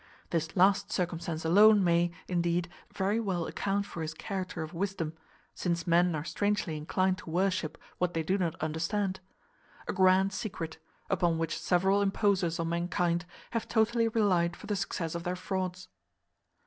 This 0.31 0.55
last 0.55 0.91
circumstance 0.91 1.45
alone 1.45 1.83
may, 1.83 2.09
indeed, 2.27 2.67
very 2.91 3.19
well 3.19 3.45
account 3.45 3.85
for 3.85 4.01
his 4.01 4.15
character 4.15 4.63
of 4.63 4.73
wisdom; 4.73 5.13
since 5.53 5.85
men 5.85 6.15
are 6.15 6.23
strangely 6.23 6.75
inclined 6.75 7.19
to 7.19 7.29
worship 7.29 7.77
what 7.99 8.15
they 8.15 8.23
do 8.23 8.35
not 8.39 8.55
understand. 8.63 9.19
A 9.87 9.93
grand 9.93 10.33
secret, 10.33 10.79
upon 11.07 11.37
which 11.37 11.55
several 11.59 12.01
imposers 12.01 12.59
on 12.59 12.69
mankind 12.69 13.25
have 13.51 13.67
totally 13.67 14.07
relied 14.07 14.55
for 14.55 14.65
the 14.65 14.75
success 14.75 15.13
of 15.13 15.21
their 15.21 15.35
frauds. 15.35 15.87